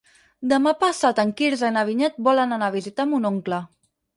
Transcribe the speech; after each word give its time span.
Demà 0.53 0.71
passat 0.83 1.21
en 1.25 1.33
Quirze 1.41 1.69
i 1.73 1.75
na 1.75 1.83
Vinyet 1.91 2.17
volen 2.29 2.57
anar 2.59 2.71
a 2.73 2.77
visitar 2.79 3.09
mon 3.13 3.31
oncle. 3.35 3.65